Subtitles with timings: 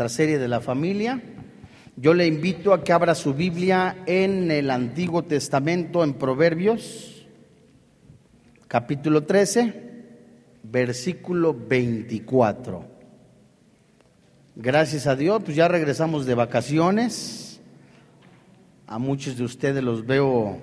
[0.00, 1.20] nuestra serie de la familia.
[1.94, 7.26] Yo le invito a que abra su Biblia en el Antiguo Testamento, en Proverbios,
[8.66, 9.74] capítulo 13,
[10.62, 12.82] versículo 24.
[14.56, 17.60] Gracias a Dios, pues ya regresamos de vacaciones.
[18.86, 20.62] A muchos de ustedes los veo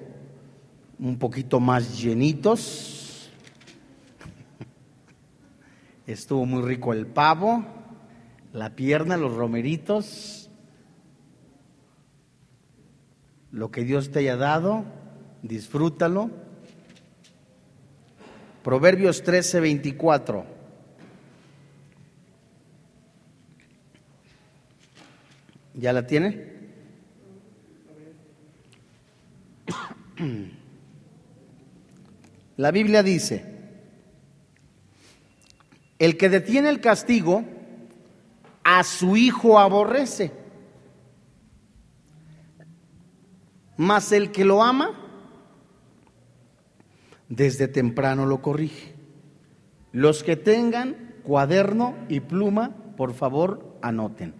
[0.97, 3.29] un poquito más llenitos.
[6.07, 7.76] Estuvo muy rico el pavo,
[8.53, 10.49] la pierna, los romeritos.
[13.51, 14.85] Lo que Dios te haya dado,
[15.41, 16.29] disfrútalo.
[18.63, 20.45] Proverbios 13, 24.
[25.75, 26.57] ¿Ya la tiene?
[32.57, 33.45] La Biblia dice,
[35.99, 37.45] el que detiene el castigo,
[38.69, 40.33] a su hijo aborrece,
[43.77, 44.91] mas el que lo ama,
[47.29, 48.93] desde temprano lo corrige.
[49.93, 54.33] Los que tengan cuaderno y pluma, por favor, anoten.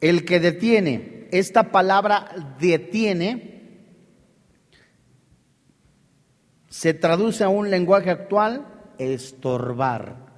[0.00, 3.88] El que detiene, esta palabra detiene,
[6.68, 10.31] se traduce a un lenguaje actual, estorbar.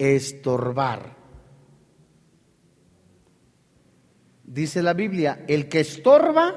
[0.00, 1.14] Estorbar.
[4.44, 6.54] Dice la Biblia, el que estorba,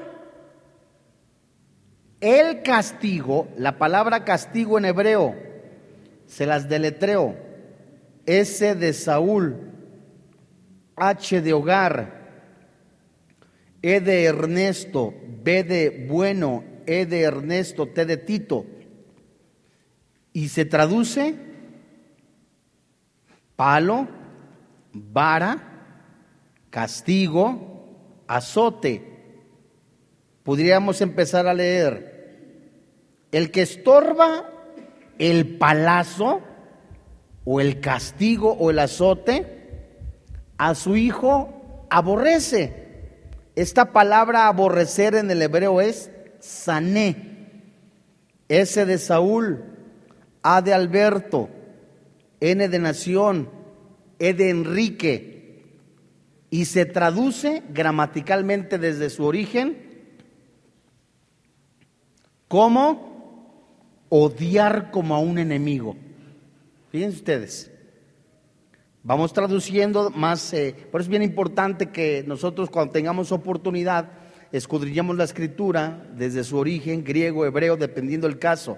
[2.21, 5.35] el castigo, la palabra castigo en hebreo,
[6.25, 7.35] se las deletreo,
[8.25, 9.57] S de Saúl,
[10.95, 12.23] H de hogar,
[13.81, 18.65] E de Ernesto, B de bueno, E de Ernesto, T de Tito.
[20.31, 21.52] Y se traduce
[23.63, 24.09] palo,
[24.91, 25.57] vara,
[26.69, 28.91] castigo, azote.
[30.43, 33.21] Podríamos empezar a leer.
[33.31, 34.49] El que estorba
[35.17, 36.41] el palazo
[37.45, 40.11] o el castigo o el azote,
[40.57, 42.73] a su hijo aborrece.
[43.55, 46.11] Esta palabra aborrecer en el hebreo es
[46.41, 47.61] sané.
[48.49, 49.63] S de Saúl,
[50.41, 51.49] A de Alberto,
[52.43, 53.49] N de Nación,
[54.19, 55.63] E de Enrique.
[56.49, 59.77] Y se traduce gramaticalmente desde su origen
[62.47, 65.95] como odiar como a un enemigo.
[66.91, 67.71] Fíjense ustedes.
[69.01, 74.11] Vamos traduciendo más, eh, por eso es bien importante que nosotros cuando tengamos oportunidad
[74.53, 78.77] escudriñemos la escritura desde su origen, griego, hebreo, dependiendo del caso.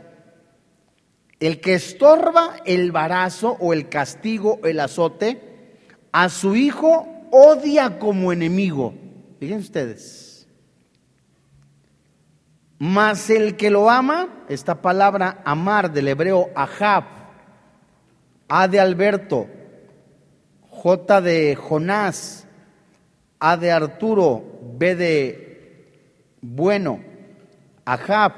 [1.40, 5.56] El que estorba el barazo o el castigo, el azote,
[6.12, 8.94] a su hijo odia como enemigo.
[9.40, 10.48] Fíjense ustedes.
[12.78, 17.04] Mas el que lo ama, esta palabra amar del hebreo ahab,
[18.48, 19.48] A de Alberto,
[20.70, 22.48] J de Jonás,
[23.40, 25.46] A de Arturo, B de
[26.42, 27.00] bueno.
[27.86, 28.34] Ahab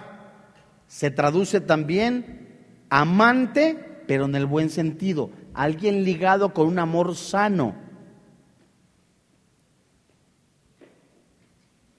[0.87, 2.46] se traduce también
[2.89, 7.75] amante, pero en el buen sentido, alguien ligado con un amor sano.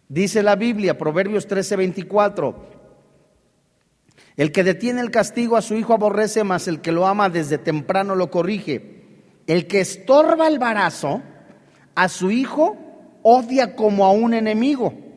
[0.08, 2.54] Dice la Biblia, Proverbios 13:24,
[4.36, 7.58] el que detiene el castigo a su hijo aborrece, mas el que lo ama desde
[7.58, 8.96] temprano lo corrige.
[9.46, 11.22] El que estorba el barazo
[11.94, 12.76] a su hijo
[13.22, 15.08] odia como a un enemigo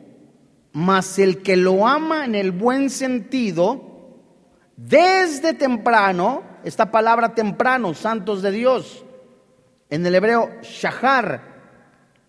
[0.72, 3.91] mas el que lo ama en el buen sentido,
[4.76, 9.04] desde temprano, esta palabra temprano, santos de Dios,
[9.90, 11.40] en el hebreo shahar,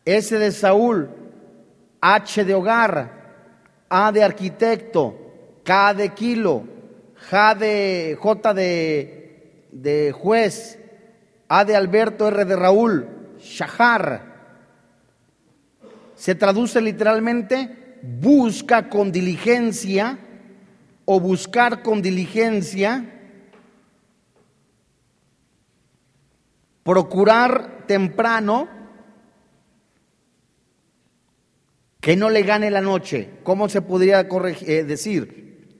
[0.06, 1.10] S de Saúl,
[2.02, 3.24] H de hogar,
[3.90, 5.16] A de arquitecto,
[5.64, 6.64] K de kilo,
[7.30, 8.18] J de,
[8.54, 10.80] de, de juez,
[11.48, 13.08] A de Alberto, R de Raúl,
[13.40, 14.34] shahar,
[16.16, 20.20] se traduce literalmente busca con diligencia
[21.06, 23.06] o buscar con diligencia,
[26.84, 28.68] procurar temprano
[32.00, 33.30] que no le gane la noche.
[33.44, 35.80] ¿Cómo se podría eh, decir?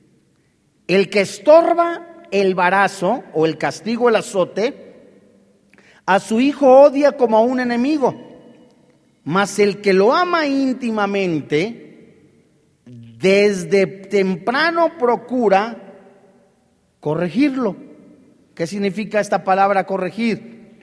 [0.88, 4.84] El que estorba el barazo o el castigo, el azote,
[6.06, 8.16] a su hijo odia como a un enemigo,
[9.24, 11.93] mas el que lo ama íntimamente,
[13.24, 15.78] desde temprano procura
[17.00, 17.78] corregirlo.
[18.54, 20.82] ¿Qué significa esta palabra corregir?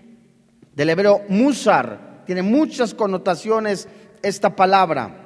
[0.74, 2.22] Del hebreo musar.
[2.24, 3.88] Tiene muchas connotaciones
[4.22, 5.18] esta palabra.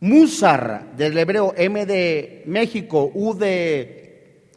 [0.00, 4.48] Musar, del hebreo M de México, U de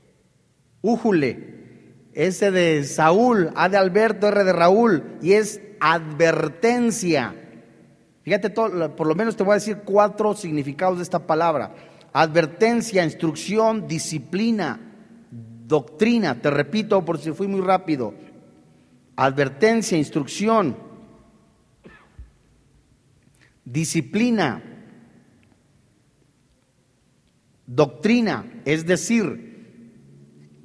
[0.81, 7.42] Újule, S de Saúl, A de Alberto, R de Raúl, y es advertencia.
[8.23, 11.75] Fíjate, por lo menos te voy a decir cuatro significados de esta palabra.
[12.13, 14.79] Advertencia, instrucción, disciplina,
[15.67, 16.41] doctrina.
[16.41, 18.13] Te repito por si fui muy rápido.
[19.17, 20.77] Advertencia, instrucción,
[23.65, 24.63] disciplina,
[27.67, 28.45] doctrina.
[28.63, 29.51] Es decir,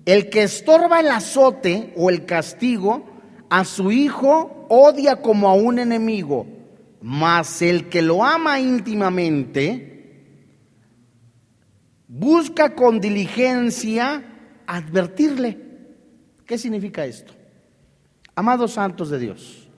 [0.06, 3.04] el que estorba el azote o el castigo
[3.50, 6.57] a su hijo odia como a un enemigo
[7.00, 9.94] mas el que lo ama íntimamente
[12.08, 14.24] busca con diligencia
[14.66, 15.58] advertirle.
[16.46, 17.32] ¿Qué significa esto?
[18.34, 19.68] Amados santos de Dios,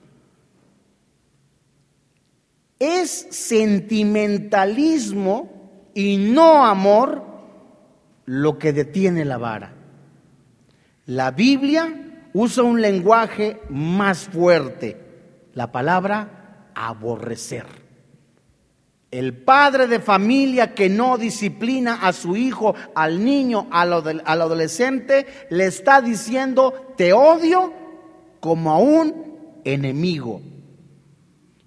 [2.79, 7.23] es sentimentalismo y no amor
[8.25, 9.75] lo que detiene la vara.
[11.05, 14.97] La Biblia usa un lenguaje más fuerte,
[15.53, 16.40] la palabra
[16.75, 17.65] aborrecer.
[19.11, 25.65] El padre de familia que no disciplina a su hijo, al niño, al, adolescente, le
[25.65, 27.73] está diciendo, te odio
[28.39, 30.41] como a un enemigo.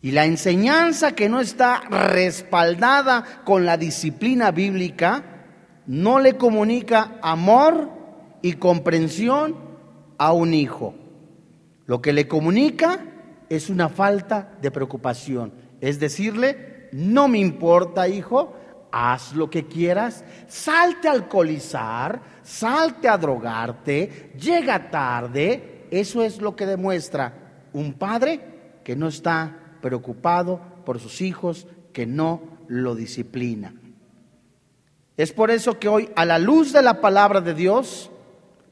[0.00, 5.24] Y la enseñanza que no está respaldada con la disciplina bíblica,
[5.86, 7.90] no le comunica amor
[8.40, 9.54] y comprensión
[10.16, 10.94] a un hijo.
[11.86, 13.00] Lo que le comunica
[13.48, 15.52] es una falta de preocupación.
[15.80, 18.54] Es decirle, no me importa, hijo,
[18.92, 25.86] haz lo que quieras, salte a alcoholizar, salte a drogarte, llega tarde.
[25.90, 32.06] Eso es lo que demuestra un padre que no está preocupado por sus hijos, que
[32.06, 33.74] no lo disciplina.
[35.16, 38.10] Es por eso que hoy, a la luz de la palabra de Dios,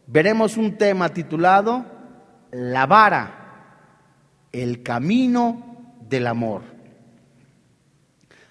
[0.06, 1.84] veremos un tema titulado
[2.50, 3.41] La vara
[4.52, 6.62] el camino del amor.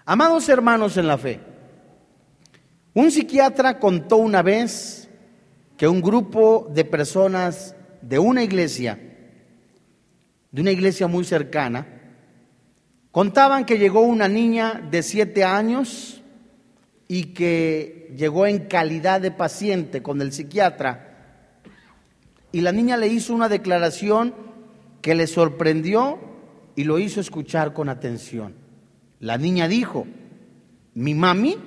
[0.05, 1.39] Amados hermanos en la fe,
[2.93, 5.09] un psiquiatra contó una vez
[5.77, 8.99] que un grupo de personas de una iglesia,
[10.51, 11.87] de una iglesia muy cercana,
[13.11, 16.21] contaban que llegó una niña de siete años
[17.07, 21.11] y que llegó en calidad de paciente con el psiquiatra
[22.51, 24.33] y la niña le hizo una declaración
[25.01, 26.19] que le sorprendió
[26.75, 28.55] y lo hizo escuchar con atención.
[29.19, 30.07] La niña dijo,
[30.93, 31.57] mi mami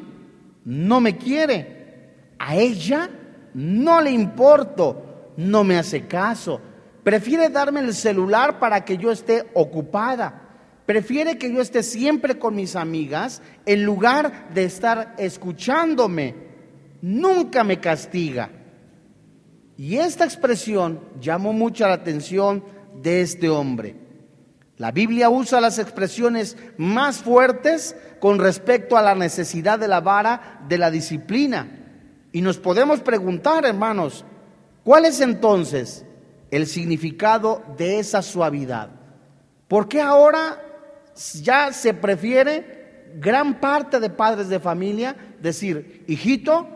[0.65, 3.11] no me quiere, a ella
[3.55, 6.61] no le importo, no me hace caso,
[7.03, 10.43] prefiere darme el celular para que yo esté ocupada,
[10.87, 16.35] prefiere que yo esté siempre con mis amigas en lugar de estar escuchándome,
[17.03, 18.51] nunca me castiga.
[19.77, 22.63] Y esta expresión llamó mucha la atención
[23.05, 23.95] de este hombre.
[24.79, 30.65] La Biblia usa las expresiones más fuertes con respecto a la necesidad de la vara
[30.69, 31.69] de la disciplina.
[32.33, 34.25] Y nos podemos preguntar, hermanos,
[34.83, 36.05] ¿cuál es entonces
[36.51, 38.91] el significado de esa suavidad?
[39.69, 40.61] ¿Por qué ahora
[41.43, 46.67] ya se prefiere gran parte de padres de familia decir, hijito,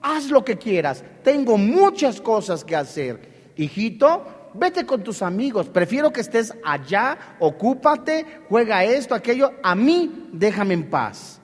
[0.00, 3.52] haz lo que quieras, tengo muchas cosas que hacer.
[3.56, 10.28] Hijito, vete con tus amigos, prefiero que estés allá, ocúpate, juega esto, aquello, a mí
[10.32, 11.40] déjame en paz.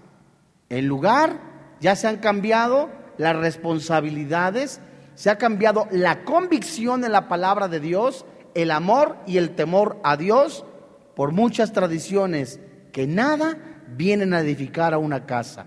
[0.69, 1.39] El lugar
[1.81, 4.81] ya se han cambiado las responsabilidades,
[5.15, 9.99] se ha cambiado la convicción en la palabra de Dios, el amor y el temor
[10.03, 10.65] a Dios
[11.15, 12.61] por muchas tradiciones
[12.93, 13.57] que nada
[13.97, 15.67] vienen a edificar a una casa.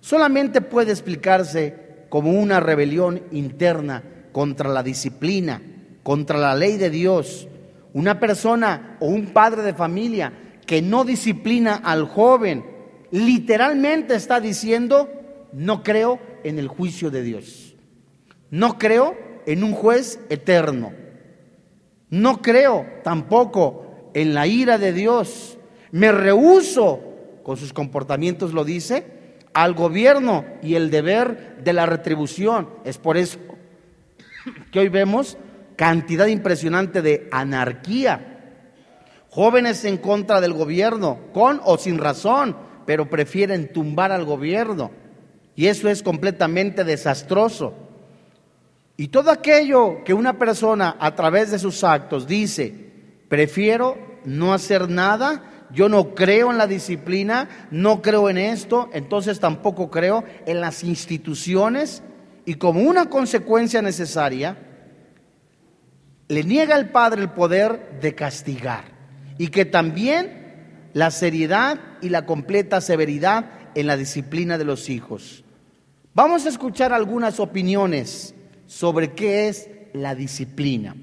[0.00, 4.02] Solamente puede explicarse como una rebelión interna
[4.32, 5.60] contra la disciplina,
[6.06, 7.48] contra la ley de Dios,
[7.92, 10.32] una persona o un padre de familia
[10.64, 12.64] que no disciplina al joven,
[13.10, 15.10] literalmente está diciendo,
[15.52, 17.74] no creo en el juicio de Dios,
[18.52, 20.92] no creo en un juez eterno,
[22.08, 25.58] no creo tampoco en la ira de Dios,
[25.90, 27.00] me rehuso,
[27.42, 32.68] con sus comportamientos lo dice, al gobierno y el deber de la retribución.
[32.84, 33.40] Es por eso
[34.70, 35.36] que hoy vemos
[35.76, 38.32] cantidad impresionante de anarquía.
[39.30, 42.56] Jóvenes en contra del gobierno, con o sin razón,
[42.86, 44.90] pero prefieren tumbar al gobierno.
[45.54, 47.74] Y eso es completamente desastroso.
[48.96, 52.74] Y todo aquello que una persona a través de sus actos dice,
[53.28, 59.40] prefiero no hacer nada, yo no creo en la disciplina, no creo en esto, entonces
[59.40, 62.02] tampoco creo en las instituciones
[62.44, 64.56] y como una consecuencia necesaria,
[66.28, 68.84] le niega al Padre el poder de castigar
[69.38, 75.44] y que también la seriedad y la completa severidad en la disciplina de los hijos.
[76.14, 78.34] Vamos a escuchar algunas opiniones
[78.66, 80.96] sobre qué es la disciplina.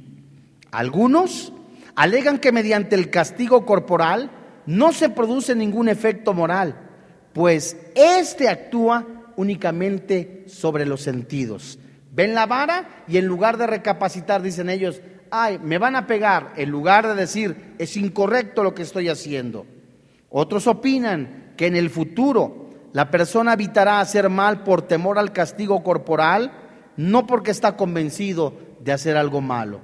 [0.71, 1.53] Algunos
[1.95, 4.31] alegan que mediante el castigo corporal
[4.65, 6.75] no se produce ningún efecto moral,
[7.33, 11.77] pues éste actúa únicamente sobre los sentidos.
[12.11, 15.01] Ven la vara y en lugar de recapacitar, dicen ellos,
[15.35, 19.65] ay, me van a pegar, en lugar de decir, es incorrecto lo que estoy haciendo.
[20.29, 25.81] Otros opinan que en el futuro la persona evitará hacer mal por temor al castigo
[25.81, 26.51] corporal,
[26.97, 29.81] no porque está convencido de hacer algo malo.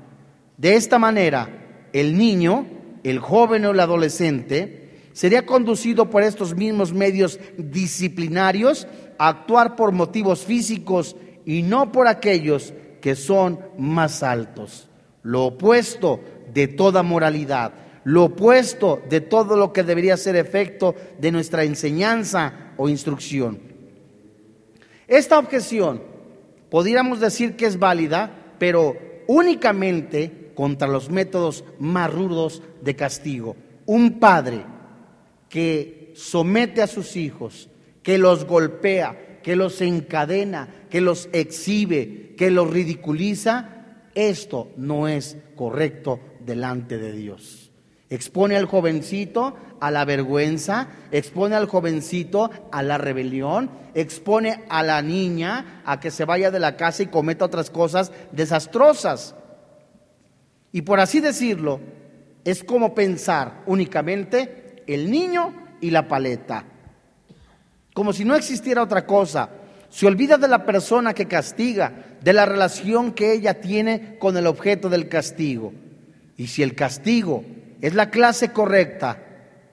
[0.58, 1.50] De esta manera,
[1.94, 2.68] el niño,
[3.04, 8.88] el joven o el adolescente, sería conducido por estos mismos medios disciplinarios
[9.18, 14.89] a actuar por motivos físicos y no por aquellos que son más altos
[15.24, 16.22] lo opuesto
[16.54, 17.74] de toda moralidad,
[18.04, 23.60] lo opuesto de todo lo que debería ser efecto de nuestra enseñanza o instrucción.
[25.08, 26.02] Esta objeción
[26.70, 28.96] podríamos decir que es válida, pero
[29.28, 33.56] únicamente contra los métodos más rudos de castigo.
[33.86, 34.64] Un padre
[35.50, 37.70] que somete a sus hijos,
[38.04, 43.79] que los golpea, que los encadena, que los exhibe, que los ridiculiza,
[44.28, 47.72] esto no es correcto delante de Dios.
[48.10, 55.02] Expone al jovencito a la vergüenza, expone al jovencito a la rebelión, expone a la
[55.02, 59.36] niña a que se vaya de la casa y cometa otras cosas desastrosas.
[60.72, 61.80] Y por así decirlo,
[62.44, 66.66] es como pensar únicamente el niño y la paleta,
[67.94, 69.50] como si no existiera otra cosa.
[69.90, 74.48] Se olvida de la persona que castiga, de la relación que ella tiene con el
[74.48, 75.74] objeto del castigo.
[76.38, 77.44] Y si el castigo
[77.82, 79.24] es la clase correcta,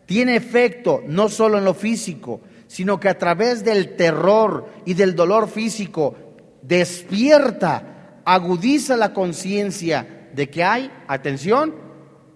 [0.06, 5.14] tiene efecto no solo en lo físico, sino que a través del terror y del
[5.14, 6.14] dolor físico
[6.62, 11.74] despierta, agudiza la conciencia de que hay, atención,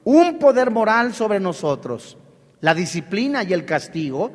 [0.05, 2.17] un poder moral sobre nosotros.
[2.61, 4.33] La disciplina y el castigo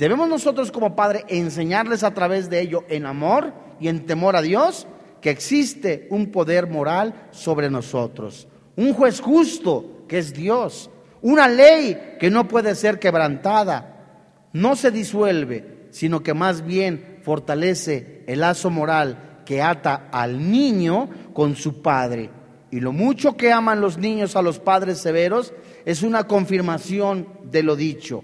[0.00, 4.40] Debemos nosotros como Padre enseñarles a través de ello en amor y en temor a
[4.40, 4.86] Dios
[5.20, 10.90] que existe un poder moral sobre nosotros, un juez justo que es Dios,
[11.22, 18.24] una ley que no puede ser quebrantada, no se disuelve, sino que más bien fortalece
[18.26, 22.30] el lazo moral que ata al niño con su padre.
[22.70, 25.52] Y lo mucho que aman los niños a los padres severos
[25.84, 28.22] es una confirmación de lo dicho.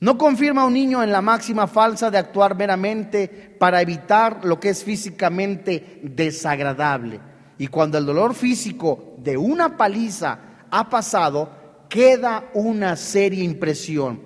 [0.00, 3.28] No confirma a un niño en la máxima falsa de actuar meramente
[3.58, 7.20] para evitar lo que es físicamente desagradable.
[7.58, 10.38] Y cuando el dolor físico de una paliza
[10.70, 14.22] ha pasado, queda una seria impresión.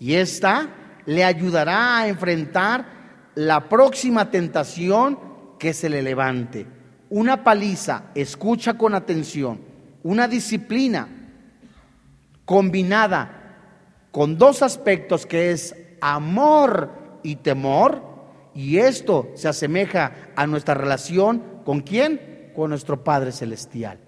[0.00, 0.68] Y esta
[1.04, 2.86] le ayudará a enfrentar
[3.34, 5.18] la próxima tentación
[5.58, 6.66] que se le levante.
[7.10, 9.60] Una paliza, escucha con atención,
[10.02, 11.06] una disciplina
[12.46, 13.37] combinada
[14.10, 16.90] con dos aspectos que es amor
[17.22, 18.02] y temor,
[18.54, 22.50] y esto se asemeja a nuestra relación con quién?
[22.56, 23.98] Con nuestro Padre Celestial.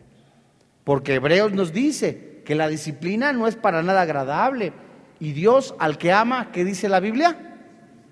[0.84, 4.72] Porque Hebreos nos dice que la disciplina no es para nada agradable,
[5.20, 7.58] y Dios al que ama, ¿qué dice la Biblia?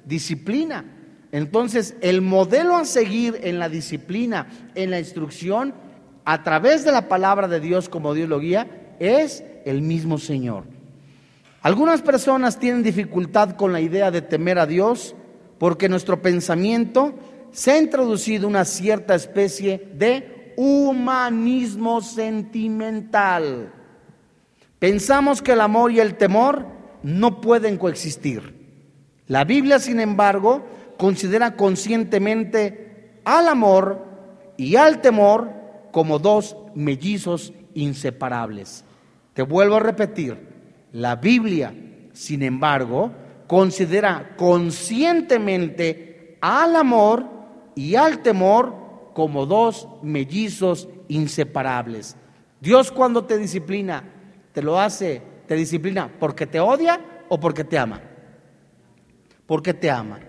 [0.04, 0.84] Disciplina.
[1.32, 5.74] Entonces, el modelo a seguir en la disciplina, en la instrucción,
[6.24, 10.64] a través de la palabra de Dios como Dios lo guía, es el mismo Señor.
[11.62, 15.14] Algunas personas tienen dificultad con la idea de temer a Dios
[15.58, 17.14] porque nuestro pensamiento
[17.50, 23.72] se ha introducido una cierta especie de humanismo sentimental.
[24.78, 26.66] Pensamos que el amor y el temor
[27.02, 28.56] no pueden coexistir.
[29.26, 30.64] La Biblia, sin embargo,
[30.96, 34.04] considera conscientemente al amor
[34.56, 35.50] y al temor
[35.92, 38.84] como dos mellizos inseparables.
[39.34, 40.47] Te vuelvo a repetir,
[40.92, 41.74] la Biblia,
[42.12, 43.12] sin embargo,
[43.46, 47.24] considera conscientemente al amor
[47.74, 52.16] y al temor como dos mellizos inseparables.
[52.60, 54.04] Dios cuando te disciplina,
[54.52, 58.00] te lo hace, te disciplina porque te odia o porque te ama.
[59.46, 60.20] Porque te ama.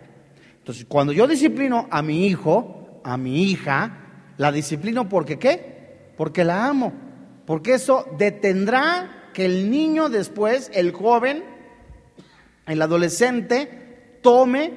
[0.59, 4.05] Entonces, cuando yo disciplino a mi hijo, a mi hija,
[4.37, 6.13] La disciplino porque qué?
[6.15, 6.93] Porque la amo.
[7.45, 11.45] Porque eso detendrá que el niño después, el joven,
[12.65, 14.73] el adolescente, tome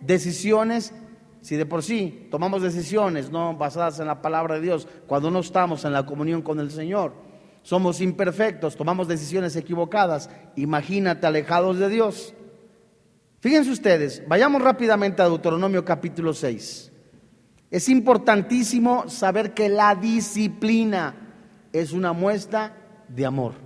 [0.00, 0.94] decisiones.
[1.42, 5.40] Si de por sí tomamos decisiones no basadas en la palabra de Dios, cuando no
[5.40, 7.12] estamos en la comunión con el Señor,
[7.60, 12.32] somos imperfectos, tomamos decisiones equivocadas, imagínate alejados de Dios.
[13.40, 16.90] Fíjense ustedes, vayamos rápidamente a Deuteronomio capítulo 6.
[17.70, 21.14] Es importantísimo saber que la disciplina
[21.70, 23.65] es una muestra de amor.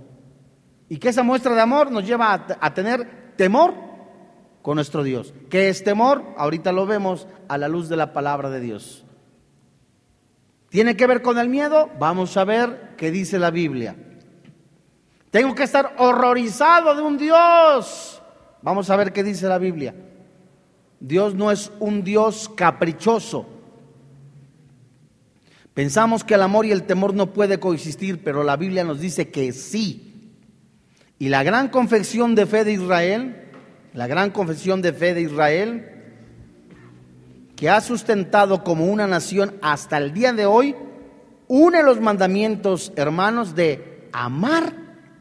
[0.91, 3.73] Y que esa muestra de amor nos lleva a, tener temor
[4.61, 5.33] con nuestro Dios.
[5.49, 6.21] ¿Qué es temor?
[6.35, 9.05] Ahorita lo vemos a la luz de la palabra de Dios.
[10.67, 11.89] ¿Tiene que ver con el miedo?
[11.97, 13.95] Vamos a ver qué dice la Biblia.
[15.29, 18.21] Tengo que estar horrorizado de un Dios.
[18.61, 19.95] Vamos a ver qué dice la Biblia.
[20.99, 23.47] Dios no es un Dios caprichoso.
[25.73, 29.31] Pensamos que el amor y el temor no puede coexistir, pero la Biblia nos dice
[29.31, 30.09] que sí.
[31.21, 33.35] Y la gran confesión de fe de Israel,
[33.93, 35.85] la gran confesión de fe de Israel,
[37.55, 40.75] que ha sustentado como una nación hasta el día de hoy,
[41.47, 44.73] une los mandamientos, hermanos, de amar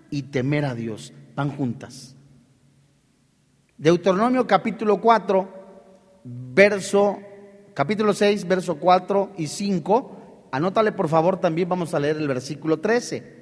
[0.09, 1.13] y temer a Dios.
[1.37, 2.17] Van juntas.
[3.77, 5.49] Deuteronomio capítulo 4,
[6.25, 7.19] verso,
[7.75, 10.21] capítulo 6, verso 4 y 5
[10.53, 13.40] Anótale por favor, también vamos a leer el versículo 13.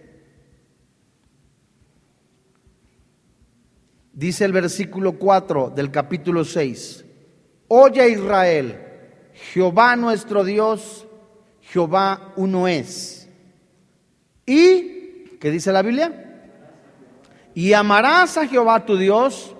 [4.18, 7.04] Dice el versículo 4 del capítulo 6.
[7.68, 8.76] Oye Israel,
[9.32, 11.06] Jehová nuestro Dios,
[11.60, 13.28] Jehová uno es.
[14.44, 16.50] Y, ¿qué dice la Biblia?
[17.54, 19.54] Y amarás a Jehová tu Dios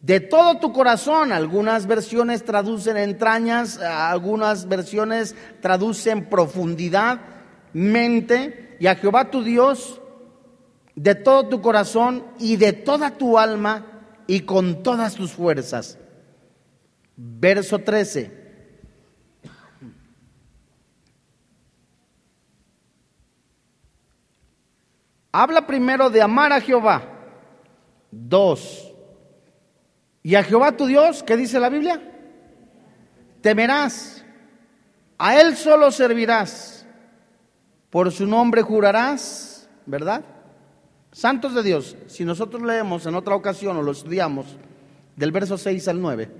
[0.00, 1.32] de todo tu corazón.
[1.32, 7.18] Algunas versiones traducen entrañas, algunas versiones traducen profundidad,
[7.72, 10.00] mente, y a Jehová tu Dios
[10.94, 13.86] de todo tu corazón y de toda tu alma
[14.26, 15.98] y con todas tus fuerzas.
[17.16, 18.40] Verso 13.
[25.32, 27.08] Habla primero de amar a Jehová.
[28.10, 28.92] Dos,
[30.22, 32.00] y a Jehová tu Dios, ¿qué dice la Biblia?
[33.40, 34.24] Temerás,
[35.18, 36.86] a Él solo servirás,
[37.90, 40.24] por su nombre jurarás, ¿verdad?
[41.12, 44.46] Santos de Dios, si nosotros leemos en otra ocasión o lo estudiamos,
[45.14, 46.30] del verso 6 al 9,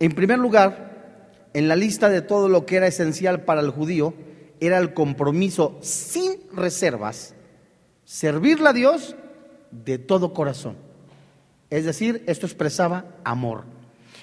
[0.00, 4.12] en primer lugar, en la lista de todo lo que era esencial para el judío,
[4.60, 7.34] era el compromiso sin reservas,
[8.04, 9.14] servirle a Dios
[9.70, 10.76] de todo corazón.
[11.70, 13.64] Es decir, esto expresaba amor.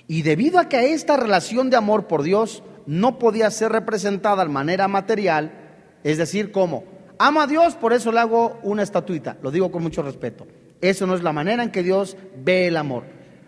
[0.08, 4.50] Y debido a que esta relación de amor por Dios no podía ser representada de
[4.50, 5.54] manera material,
[6.04, 9.84] es decir, como amo a Dios, por eso le hago una estatuita, lo digo con
[9.84, 10.48] mucho respeto.
[10.82, 13.04] Eso no es la manera en que Dios ve el amor.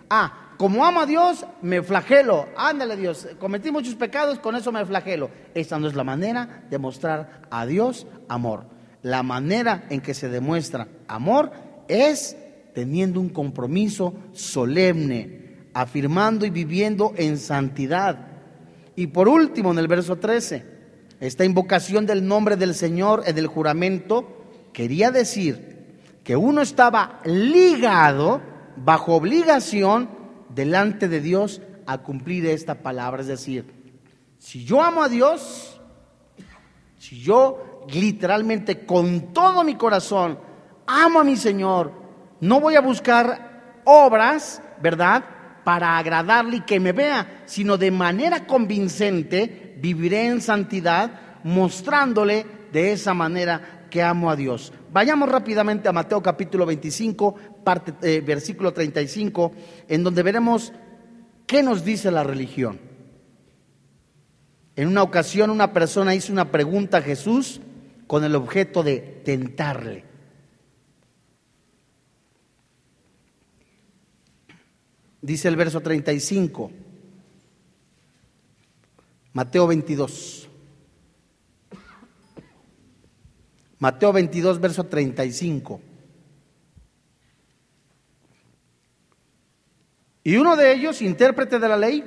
[0.10, 2.48] Ah, como amo a Dios, me flagelo.
[2.58, 5.30] Ándale Dios, cometí muchos pecados, con eso me flagelo.
[5.54, 8.66] Esa no es la manera de mostrar a Dios amor.
[9.04, 11.52] La manera en que se demuestra amor
[11.88, 12.36] es
[12.74, 18.28] teniendo un compromiso solemne, afirmando y viviendo en santidad.
[18.96, 20.77] Y por último, en el verso 13,
[21.20, 28.42] esta invocación del nombre del Señor en el juramento quería decir que uno estaba ligado
[28.76, 30.10] bajo obligación
[30.50, 33.22] delante de Dios a cumplir esta palabra.
[33.22, 33.66] Es decir,
[34.38, 35.82] si yo amo a Dios,
[37.00, 40.38] si yo literalmente con todo mi corazón
[40.86, 41.92] amo a mi Señor,
[42.42, 45.24] no voy a buscar obras, ¿verdad?
[45.64, 52.92] Para agradarle y que me vea, sino de manera convincente viviré en santidad, mostrándole de
[52.92, 54.74] esa manera que amo a Dios.
[54.92, 59.52] Vayamos rápidamente a Mateo capítulo 25, parte, eh, versículo 35,
[59.88, 60.74] en donde veremos
[61.46, 62.80] qué nos dice la religión.
[64.76, 67.62] En una ocasión una persona hizo una pregunta a Jesús
[68.06, 70.06] con el objeto de tentarle.
[75.22, 76.72] Dice el verso 35.
[79.38, 80.50] Mateo 22.
[83.78, 85.80] Mateo 22, verso 35.
[90.24, 92.04] Y uno de ellos, intérprete de la ley,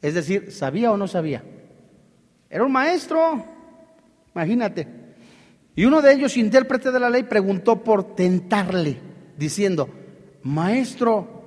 [0.00, 1.44] es decir, ¿sabía o no sabía?
[2.50, 3.46] Era un maestro,
[4.34, 4.88] imagínate.
[5.76, 8.98] Y uno de ellos, intérprete de la ley, preguntó por tentarle,
[9.36, 9.88] diciendo,
[10.42, 11.44] Maestro,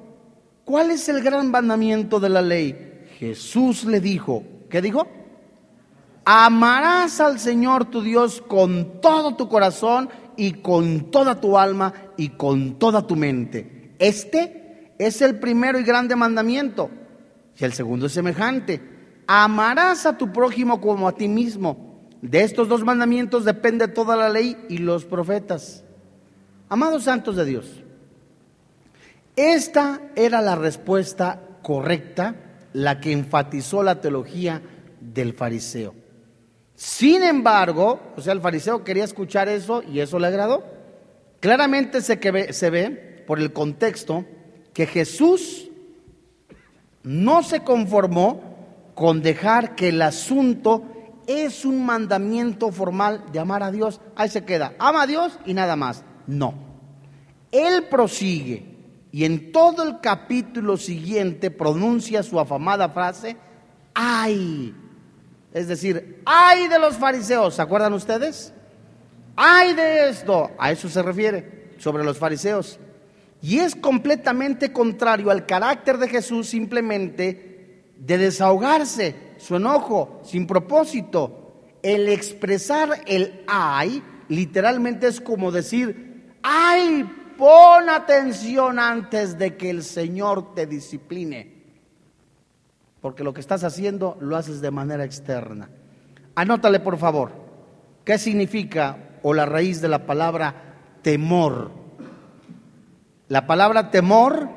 [0.63, 2.84] ¿cuál es el gran mandamiento de la ley?
[3.19, 5.07] Jesús le dijo, ¿qué dijo?
[6.25, 12.29] Amarás al Señor tu Dios con todo tu corazón y con toda tu alma y
[12.29, 13.93] con toda tu mente.
[13.99, 16.89] Este es el primero y grande mandamiento.
[17.57, 18.81] Y el segundo es semejante.
[19.27, 22.09] Amarás a tu prójimo como a ti mismo.
[22.21, 25.83] De estos dos mandamientos depende toda la ley y los profetas.
[26.67, 27.83] Amados santos de Dios,
[29.35, 32.35] esta era la respuesta correcta,
[32.75, 34.61] la que enfatizó la teología
[34.99, 35.95] del fariseo.
[36.75, 40.65] Sin embargo, o sea, el fariseo quería escuchar eso y eso le agradó.
[41.39, 44.25] Claramente se, ve, se ve por el contexto
[44.73, 45.69] que Jesús
[47.03, 48.41] no se conformó
[48.93, 50.83] con dejar que el asunto
[51.27, 54.01] es un mandamiento formal de amar a Dios.
[54.17, 56.03] Ahí se queda, ama a Dios y nada más.
[56.27, 56.55] No.
[57.53, 58.74] Él prosigue
[59.15, 63.37] y en todo el capítulo siguiente pronuncia su afamada frase,
[63.93, 64.75] ay
[65.53, 68.51] es decir, ay de los fariseos, ¿se acuerdan ustedes?
[69.37, 72.77] Ay de esto, a eso se refiere, sobre los fariseos.
[73.41, 81.63] Y es completamente contrario al carácter de Jesús simplemente de desahogarse, su enojo, sin propósito.
[81.83, 89.83] El expresar el ay literalmente es como decir, ay, pon atención antes de que el
[89.83, 91.55] Señor te discipline
[93.05, 95.69] porque lo que estás haciendo lo haces de manera externa.
[96.33, 97.33] Anótale, por favor,
[98.03, 100.55] qué significa o la raíz de la palabra
[101.03, 101.69] temor.
[103.27, 104.49] La palabra temor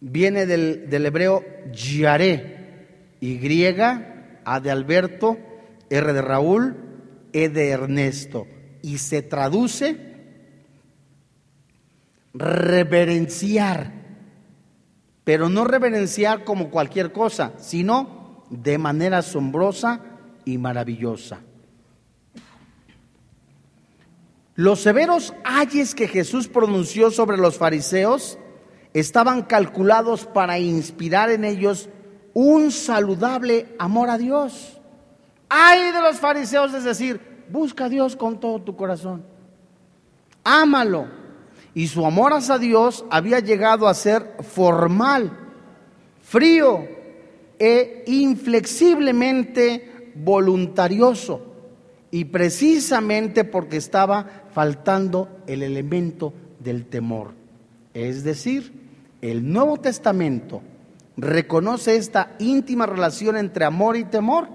[0.00, 3.74] viene del, hebreo yaré, Y,
[4.46, 5.36] A de Alberto,
[5.90, 6.76] R de Raúl,
[7.34, 8.46] E de Ernesto,
[8.80, 10.13] y se traduce
[12.34, 14.04] reverenciar
[15.24, 20.00] pero no reverenciar como cualquier cosa, sino de manera asombrosa
[20.44, 21.40] y maravillosa.
[24.54, 28.38] Los severos ayes que Jesús pronunció sobre los fariseos
[28.92, 31.88] estaban calculados para inspirar en ellos
[32.34, 34.80] un saludable amor a Dios.
[35.48, 37.20] Ay de los fariseos, es decir,
[37.50, 39.24] busca a Dios con todo tu corazón.
[40.44, 41.08] Ámalo,
[41.74, 45.32] y su amor hacia Dios había llegado a ser formal,
[46.22, 46.86] frío
[47.58, 51.50] e inflexiblemente voluntarioso.
[52.10, 57.32] Y precisamente porque estaba faltando el elemento del temor.
[57.92, 58.72] Es decir,
[59.20, 60.62] el Nuevo Testamento
[61.16, 64.48] reconoce esta íntima relación entre amor y temor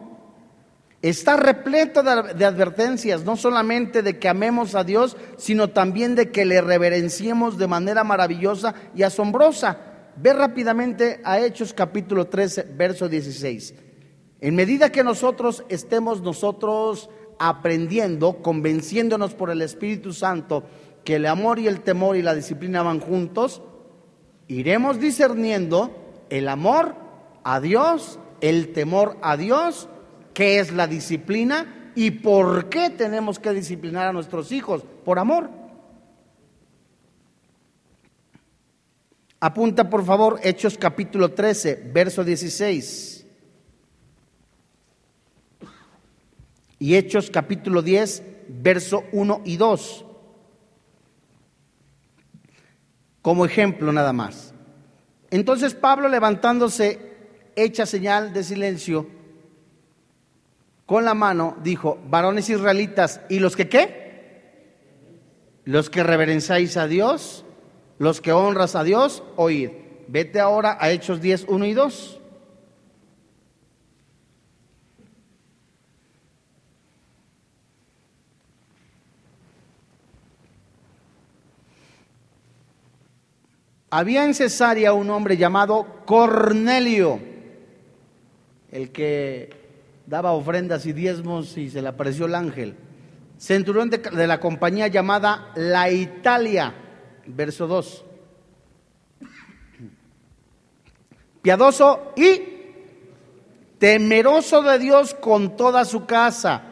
[1.02, 6.44] Está repleto de, advertencias, no solamente de que amemos a Dios, sino también de que
[6.44, 9.78] le reverenciemos de manera maravillosa y asombrosa.
[10.18, 13.76] Ve rápidamente a Hechos capítulo 13, verso 16.
[14.42, 17.10] En medida que nosotros estemos nosotros
[17.40, 20.66] aprendiendo, convenciéndonos por el Espíritu Santo
[21.06, 23.62] que el amor y el temor y la disciplina van juntos,
[24.50, 25.92] iremos discerniendo
[26.30, 26.96] el amor
[27.46, 29.88] a Dios, el temor a Dios
[30.40, 35.50] qué es la disciplina y por qué tenemos que disciplinar a nuestros hijos, por amor.
[39.42, 43.26] Apunta por favor Hechos capítulo 13, verso 16.
[46.80, 50.06] Y Hechos capítulo 10, verso 1 y 2.
[53.22, 54.54] Como ejemplo nada más.
[55.32, 57.18] Entonces Pablo levantándose,
[57.58, 59.19] echa señal de silencio
[60.90, 64.64] con la mano, dijo, varones israelitas, ¿y los que qué?
[65.64, 67.46] Los que reverenciáis a Dios,
[68.00, 69.70] los que honras a Dios, oíd.
[70.08, 72.20] Vete ahora a Hechos 10, 1 y 2.
[83.92, 87.20] Había en Cesarea un hombre llamado Cornelio,
[88.72, 89.59] el que
[90.10, 92.76] daba ofrendas y diezmos y se le apareció el ángel.
[93.38, 96.74] Centurión de, de la compañía llamada La Italia,
[97.28, 98.06] verso 2.
[101.44, 102.42] Piadoso y
[103.78, 106.64] temeroso de Dios con toda su casa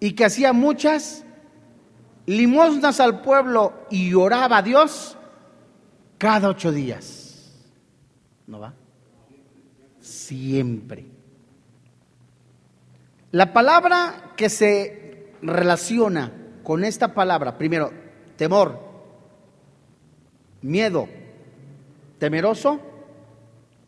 [0.00, 1.24] y que hacía muchas
[2.24, 5.16] limosnas al pueblo y oraba a Dios
[6.18, 7.54] cada ocho días.
[8.46, 8.72] ¿No va?
[10.00, 11.15] Siempre.
[13.36, 16.32] La palabra que se relaciona
[16.64, 17.92] con esta palabra, primero,
[18.34, 18.80] temor,
[20.62, 21.06] miedo,
[22.18, 22.80] temeroso,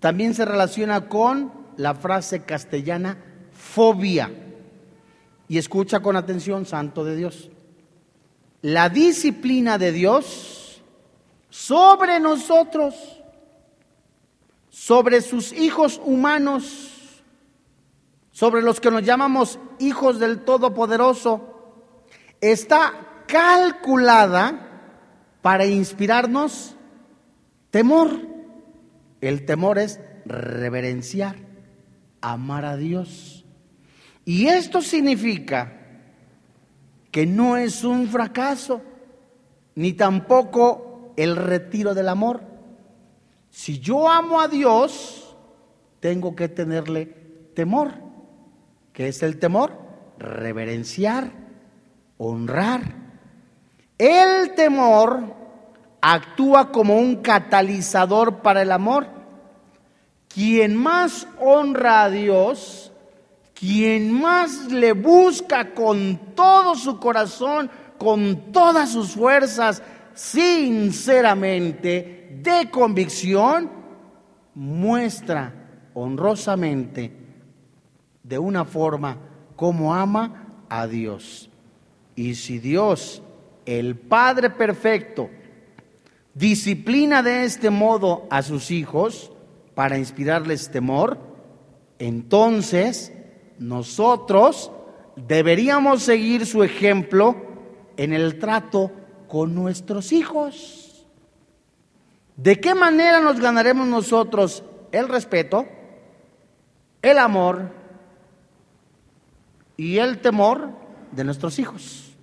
[0.00, 3.16] también se relaciona con la frase castellana
[3.50, 4.30] fobia.
[5.48, 7.48] Y escucha con atención, Santo de Dios.
[8.60, 10.82] La disciplina de Dios
[11.48, 12.94] sobre nosotros,
[14.68, 16.97] sobre sus hijos humanos,
[18.38, 21.74] sobre los que nos llamamos hijos del Todopoderoso,
[22.40, 24.92] está calculada
[25.42, 26.76] para inspirarnos
[27.72, 28.16] temor.
[29.20, 31.34] El temor es reverenciar,
[32.20, 33.44] amar a Dios.
[34.24, 35.72] Y esto significa
[37.10, 38.82] que no es un fracaso,
[39.74, 42.42] ni tampoco el retiro del amor.
[43.50, 45.36] Si yo amo a Dios,
[45.98, 47.06] tengo que tenerle
[47.56, 48.06] temor.
[48.98, 49.78] ¿Qué es el temor?
[50.18, 51.30] Reverenciar,
[52.16, 52.82] honrar.
[53.96, 55.36] El temor
[56.00, 59.06] actúa como un catalizador para el amor.
[60.26, 62.90] Quien más honra a Dios,
[63.54, 69.80] quien más le busca con todo su corazón, con todas sus fuerzas,
[70.12, 73.70] sinceramente, de convicción,
[74.56, 75.54] muestra
[75.94, 77.27] honrosamente
[78.28, 79.16] de una forma
[79.56, 81.50] como ama a Dios.
[82.14, 83.22] Y si Dios,
[83.64, 85.30] el Padre Perfecto,
[86.34, 89.32] disciplina de este modo a sus hijos
[89.74, 91.18] para inspirarles temor,
[91.98, 93.12] entonces
[93.58, 94.70] nosotros
[95.16, 97.36] deberíamos seguir su ejemplo
[97.96, 98.92] en el trato
[99.26, 101.06] con nuestros hijos.
[102.36, 104.62] ¿De qué manera nos ganaremos nosotros
[104.92, 105.66] el respeto,
[107.02, 107.77] el amor
[109.78, 110.72] y el temor
[111.12, 112.14] de nuestros hijos.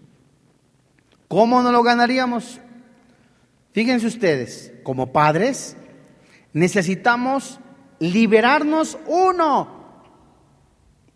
[1.28, 2.60] ¿Cómo no lo ganaríamos?
[3.72, 5.76] Fíjense ustedes, como padres,
[6.54, 7.60] necesitamos
[7.98, 9.74] liberarnos, uno,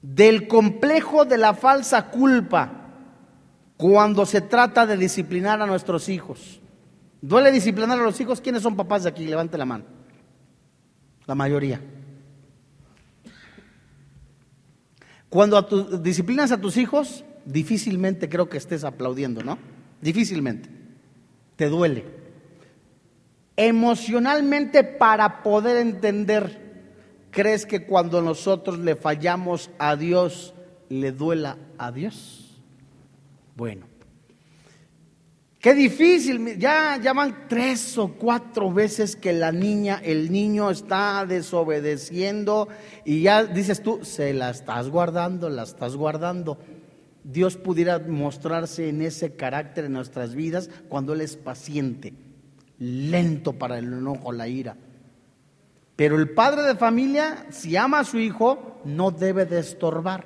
[0.02, 2.72] del complejo de la falsa culpa
[3.76, 6.62] cuando se trata de disciplinar a nuestros hijos.
[7.22, 8.40] ¿Duele disciplinar a los hijos?
[8.40, 9.26] ¿Quiénes son papás de aquí?
[9.26, 9.84] Levante la mano.
[11.26, 11.82] La mayoría.
[15.30, 15.62] Cuando
[16.02, 19.58] disciplinas a tus hijos, difícilmente creo que estés aplaudiendo, ¿no?
[20.02, 20.70] Difícilmente.
[21.56, 22.06] Te duele.
[23.56, 26.86] Emocionalmente para poder entender,
[27.30, 30.54] ¿crees que cuando nosotros le fallamos a Dios,
[30.88, 32.62] le duela a Dios?
[33.56, 33.89] Bueno,
[35.60, 41.26] Qué difícil, ya, ya van tres o cuatro veces que la niña, el niño está
[41.26, 42.70] desobedeciendo
[43.04, 46.58] y ya dices tú, se la estás guardando, la estás guardando.
[47.26, 52.14] Dios pudiera mostrarse en ese carácter en nuestras vidas cuando Él es paciente,
[52.78, 54.78] lento para el enojo, la ira.
[55.98, 60.26] Pero el padre de familia, si ama a su hijo, no debe de estorbar.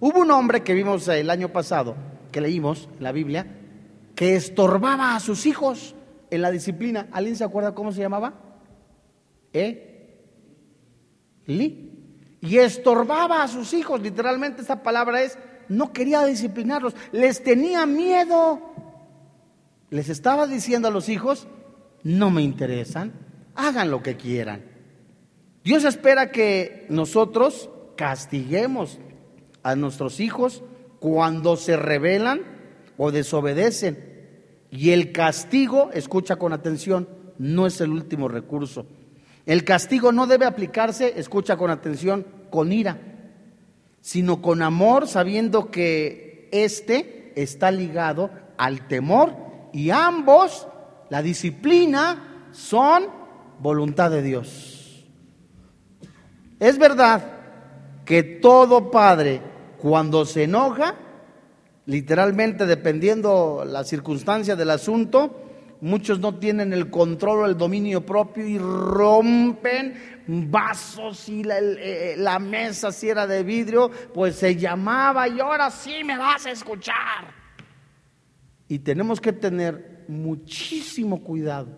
[0.00, 1.94] Hubo un hombre que vimos el año pasado,
[2.32, 3.58] que leímos la Biblia,
[4.14, 5.94] que estorbaba a sus hijos
[6.30, 7.08] en la disciplina.
[7.12, 8.34] ¿Alguien se acuerda cómo se llamaba?
[9.52, 10.18] ¿Eh?
[11.46, 11.90] Li.
[12.40, 18.60] Y estorbaba a sus hijos, literalmente esa palabra es, no quería disciplinarlos, les tenía miedo.
[19.90, 21.46] Les estaba diciendo a los hijos,
[22.02, 23.12] no me interesan,
[23.54, 24.64] hagan lo que quieran.
[25.62, 28.98] Dios espera que nosotros castiguemos
[29.62, 30.64] a nuestros hijos
[30.98, 32.61] cuando se rebelan
[32.96, 34.12] o desobedecen.
[34.70, 38.86] Y el castigo, escucha con atención, no es el último recurso.
[39.44, 42.98] El castigo no debe aplicarse, escucha con atención, con ira,
[44.00, 49.34] sino con amor, sabiendo que éste está ligado al temor
[49.72, 50.68] y ambos,
[51.10, 53.04] la disciplina, son
[53.58, 55.06] voluntad de Dios.
[56.60, 57.24] Es verdad
[58.04, 59.40] que todo padre,
[59.78, 60.94] cuando se enoja,
[61.86, 65.42] Literalmente, dependiendo la circunstancia del asunto,
[65.80, 69.94] muchos no tienen el control o el dominio propio y rompen
[70.26, 75.70] vasos y la, eh, la, mesa si era de vidrio, pues se llamaba y ahora
[75.70, 77.34] sí me vas a escuchar.
[78.68, 81.68] Y tenemos que tener muchísimo cuidado.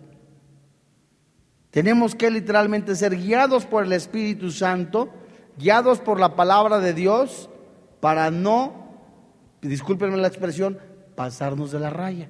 [1.71, 5.09] Tenemos que literalmente ser guiados por el Espíritu Santo,
[5.57, 7.49] guiados por la palabra de Dios,
[7.99, 8.84] para no
[9.67, 10.77] discúlpenme la expresión,
[11.15, 12.27] pasarnos de la raya.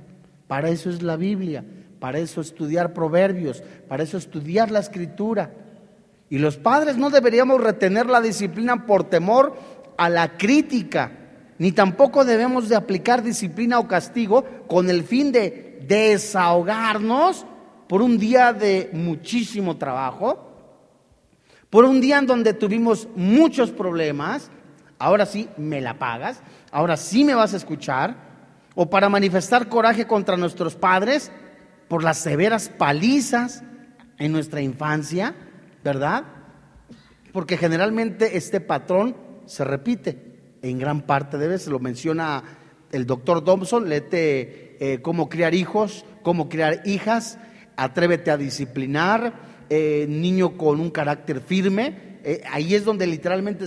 [0.47, 1.63] Para eso es la Biblia,
[1.99, 5.51] para eso estudiar proverbios, para eso estudiar la escritura.
[6.29, 9.55] Y los padres no deberíamos retener la disciplina por temor
[9.97, 11.11] a la crítica,
[11.57, 17.45] ni tampoco debemos de aplicar disciplina o castigo con el fin de desahogarnos
[17.87, 20.51] por un día de muchísimo trabajo,
[21.69, 24.49] por un día en donde tuvimos muchos problemas,
[24.97, 28.15] ahora sí me la pagas, ahora sí me vas a escuchar,
[28.75, 31.31] o para manifestar coraje contra nuestros padres
[31.87, 33.63] por las severas palizas
[34.17, 35.35] en nuestra infancia,
[35.83, 36.25] ¿verdad?
[37.31, 42.43] Porque generalmente este patrón se repite en gran parte de veces, lo menciona
[42.91, 47.37] el doctor Thompson, léete eh, cómo criar hijos, cómo criar hijas,
[47.75, 49.33] atrévete a disciplinar,
[49.69, 52.14] eh, niño con un carácter firme.
[52.27, 53.65] Eh, ahí es donde literalmente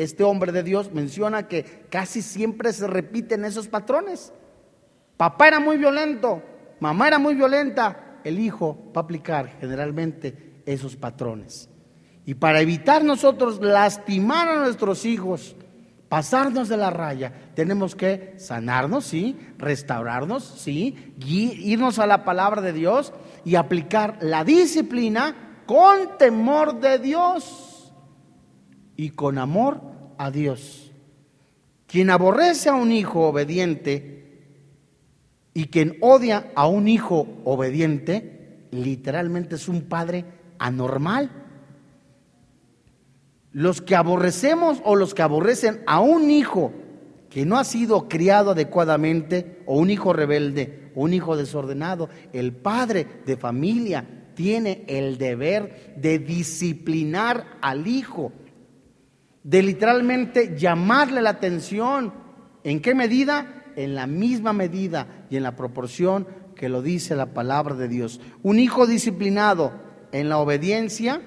[0.00, 4.32] este hombre de Dios menciona que casi siempre se repiten esos patrones.
[5.16, 6.40] Papá era muy violento,
[6.78, 11.68] mamá era muy violenta, el hijo va a aplicar generalmente esos patrones.
[12.24, 15.56] Y para evitar nosotros lastimar a nuestros hijos,
[16.08, 22.72] pasarnos de la raya, tenemos que sanarnos, sí, restaurarnos, sí, irnos a la palabra de
[22.72, 23.12] Dios
[23.44, 27.65] y aplicar la disciplina con temor de Dios
[28.96, 29.80] y con amor
[30.18, 30.92] a Dios.
[31.86, 34.40] Quien aborrece a un hijo obediente
[35.54, 40.24] y quien odia a un hijo obediente, literalmente es un padre
[40.58, 41.30] anormal
[43.56, 46.74] los que aborrecemos o los que aborrecen a un hijo
[47.30, 52.52] que no ha sido criado adecuadamente, o un hijo rebelde, o un hijo desordenado, el
[52.52, 58.30] padre de familia tiene el deber de disciplinar al hijo,
[59.46, 62.12] de literalmente llamarle la atención.
[62.64, 63.62] ¿En qué medida?
[63.76, 68.20] En la misma medida y en la proporción que lo dice la palabra de Dios.
[68.42, 69.72] Un hijo disciplinado
[70.10, 71.20] en la obediencia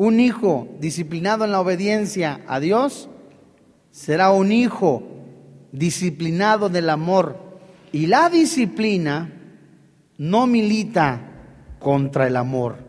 [0.00, 3.08] Un hijo disciplinado en la obediencia a Dios
[3.90, 5.02] será un hijo
[5.72, 7.36] disciplinado del amor.
[7.90, 9.28] Y la disciplina
[10.16, 11.20] no milita
[11.80, 12.87] contra el amor.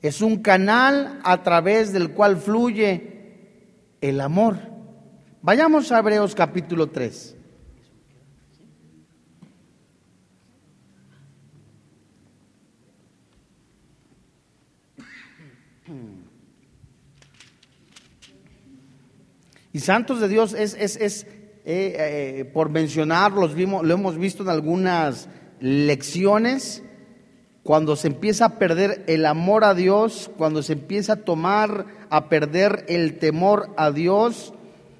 [0.00, 3.18] Es un canal a través del cual fluye
[4.00, 4.58] el amor.
[5.42, 7.36] Vayamos a Hebreos capítulo 3.
[19.72, 21.26] Y santos de Dios es, es, es
[21.64, 25.28] eh, eh, por mencionar, vimos, lo hemos visto en algunas
[25.60, 26.82] lecciones,
[27.68, 32.30] cuando se empieza a perder el amor a Dios, cuando se empieza a tomar, a
[32.30, 34.54] perder el temor a Dios,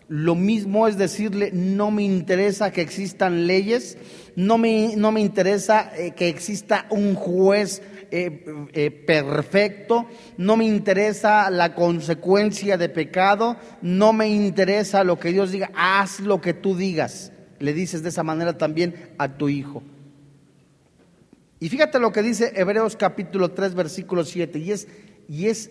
[0.07, 3.97] lo mismo es decirle, no me interesa que existan leyes,
[4.37, 10.05] no me, no me interesa eh, que exista un juez eh, eh, perfecto,
[10.37, 16.21] no me interesa la consecuencia de pecado, no me interesa lo que Dios diga, haz
[16.21, 17.33] lo que tú digas.
[17.61, 19.83] Le dices de esa manera también a tu hijo.
[21.61, 24.89] Y fíjate lo que dice Hebreos capítulo 3 versículo 7, y es,
[25.29, 25.71] y es,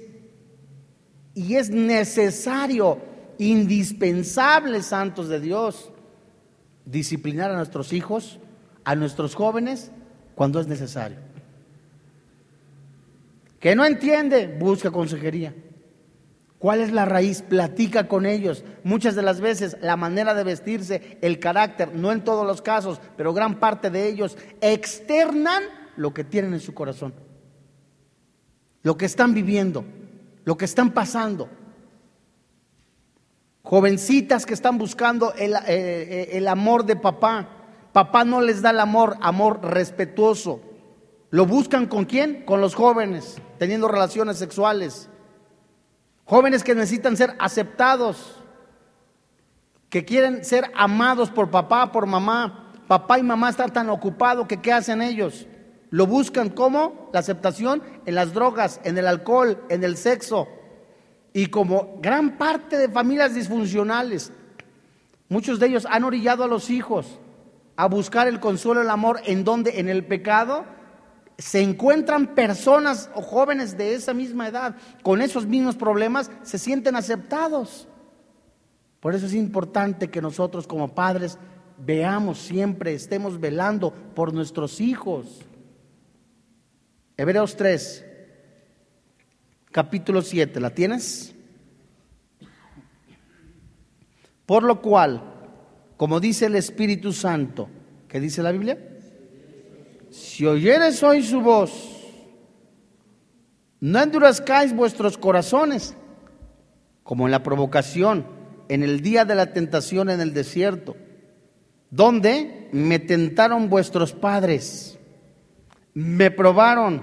[1.33, 2.99] y es necesario,
[3.37, 5.91] indispensable, santos de Dios,
[6.85, 8.39] disciplinar a nuestros hijos,
[8.83, 9.91] a nuestros jóvenes,
[10.35, 11.17] cuando es necesario.
[13.59, 15.53] Que no entiende, busca consejería.
[16.59, 17.43] ¿Cuál es la raíz?
[17.43, 18.63] Platica con ellos.
[18.83, 22.99] Muchas de las veces la manera de vestirse, el carácter, no en todos los casos,
[23.15, 25.63] pero gran parte de ellos externan
[25.97, 27.13] lo que tienen en su corazón.
[28.83, 29.83] Lo que están viviendo,
[30.45, 31.49] lo que están pasando.
[33.63, 37.49] Jovencitas que están buscando el, eh, eh, el amor de papá.
[37.91, 40.61] Papá no les da el amor, amor respetuoso.
[41.31, 42.45] ¿Lo buscan con quién?
[42.45, 45.09] Con los jóvenes, teniendo relaciones sexuales.
[46.23, 48.35] Jóvenes que necesitan ser aceptados,
[49.89, 52.71] que quieren ser amados por papá, por mamá.
[52.87, 55.45] Papá y mamá están tan ocupados que ¿qué hacen ellos?
[55.89, 60.47] Lo buscan como la aceptación en las drogas, en el alcohol, en el sexo.
[61.33, 64.31] Y como gran parte de familias disfuncionales,
[65.29, 67.19] muchos de ellos han orillado a los hijos
[67.75, 70.65] a buscar el consuelo, el amor, ¿en donde En el pecado
[71.37, 76.95] se encuentran personas o jóvenes de esa misma edad con esos mismos problemas, se sienten
[76.95, 77.87] aceptados.
[78.99, 81.37] Por eso es importante que nosotros como padres
[81.77, 85.46] veamos siempre, estemos velando por nuestros hijos.
[87.19, 88.05] Hebreos 3,
[89.71, 91.33] capítulo 7, ¿la tienes?
[94.45, 95.23] Por lo cual,
[95.97, 97.69] como dice el Espíritu Santo,
[98.07, 98.77] ¿qué dice la Biblia?
[100.11, 102.03] Si oyeres hoy su voz,
[103.79, 105.95] no endurezcáis vuestros corazones,
[107.01, 108.27] como en la provocación,
[108.69, 110.95] en el día de la tentación en el desierto,
[111.89, 114.96] donde me tentaron vuestros padres,
[115.97, 117.01] me probaron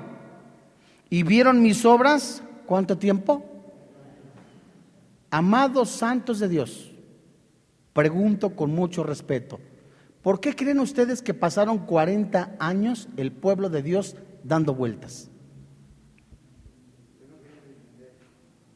[1.11, 3.45] y vieron mis obras, ¿cuánto tiempo?
[5.31, 6.93] Amados santos de Dios,
[7.93, 9.59] pregunto con mucho respeto,
[10.23, 14.15] ¿por qué creen ustedes que pasaron 40 años el pueblo de Dios
[14.45, 15.29] dando vueltas?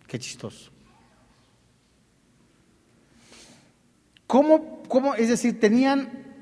[0.08, 0.72] Qué chistoso.
[4.26, 6.40] ¿Cómo, cómo, es decir, tenían,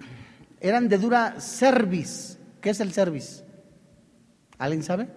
[0.60, 2.38] eran de dura cerviz?
[2.62, 3.42] ¿Qué es el cerviz?
[4.58, 5.08] ¿Alguien sabe?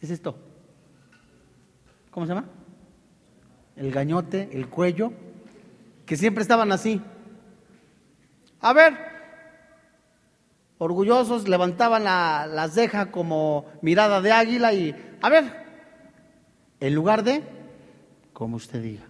[0.00, 0.38] Es esto.
[2.10, 2.48] ¿Cómo se llama?
[3.76, 5.12] El gañote, el cuello,
[6.06, 7.00] que siempre estaban así.
[8.60, 8.94] A ver,
[10.78, 15.66] orgullosos, levantaban la, la como mirada de águila y, a ver,
[16.80, 17.42] en lugar de,
[18.32, 19.07] como usted diga,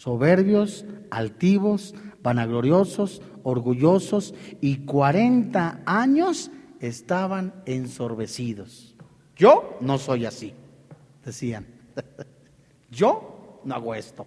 [0.00, 4.32] soberbios, altivos, vanagloriosos, orgullosos
[4.62, 8.96] y 40 años estaban ensorbecidos.
[9.36, 10.54] Yo no soy así,
[11.22, 11.66] decían.
[12.90, 14.26] Yo no hago esto.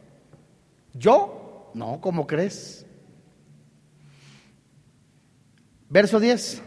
[0.93, 2.86] Yo no, ¿cómo crees?
[5.89, 6.61] Verso 10.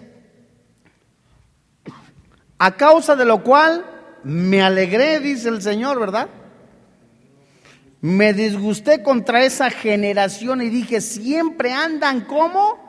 [2.58, 3.84] A causa de lo cual
[4.24, 6.28] me alegré, dice el Señor, ¿verdad?
[8.00, 12.86] Me disgusté contra esa generación y dije, siempre andan como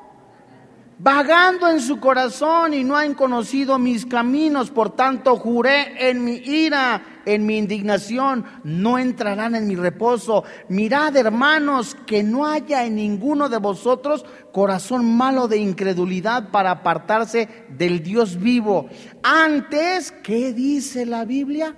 [1.00, 4.72] vagando en su corazón y no han conocido mis caminos.
[4.72, 10.44] Por tanto, juré en mi ira, en mi indignación, no entrarán en mi reposo.
[10.70, 17.48] Mirad, hermanos, que no haya en ninguno de vosotros corazón malo de incredulidad para apartarse
[17.70, 18.90] del Dios vivo.
[19.24, 21.76] Antes, ¿qué dice la Biblia?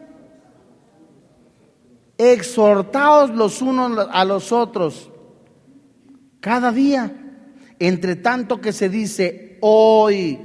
[2.20, 5.10] Exhortaos los unos a los otros
[6.40, 7.20] cada día
[7.80, 10.38] entre tanto que se dice hoy,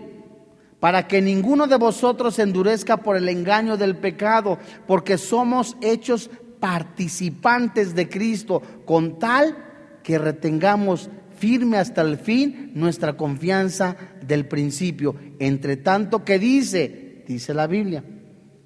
[0.81, 7.95] para que ninguno de vosotros endurezca por el engaño del pecado, porque somos hechos participantes
[7.95, 9.57] de Cristo, con tal
[10.03, 15.17] que retengamos firme hasta el fin nuestra confianza del principio.
[15.41, 18.05] Entre tanto que dice, dice la Biblia,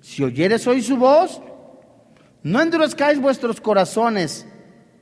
[0.00, 1.40] si oyeres hoy su voz,
[2.48, 4.46] no endurezcáis vuestros corazones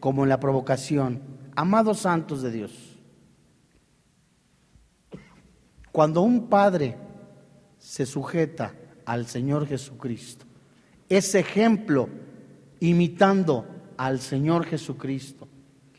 [0.00, 1.22] como en la provocación.
[1.54, 2.98] Amados santos de Dios.
[5.92, 6.96] Cuando un padre
[7.78, 8.74] se sujeta
[9.04, 10.44] al Señor Jesucristo,
[11.08, 12.08] es ejemplo
[12.80, 13.64] imitando
[13.96, 15.46] al Señor Jesucristo.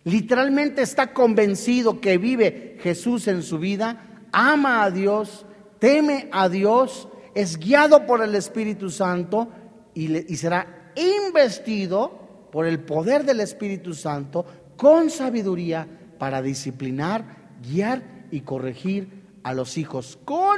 [0.04, 5.46] Literalmente está convencido que vive Jesús en su vida, ama a Dios,
[5.80, 9.48] teme a Dios, es guiado por el Espíritu Santo
[9.94, 14.46] y, y será investido por el poder del Espíritu Santo
[14.76, 15.88] con sabiduría
[16.18, 20.58] para disciplinar, guiar y corregir a los hijos con